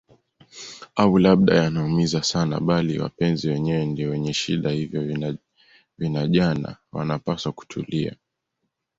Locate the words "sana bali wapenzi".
2.23-3.49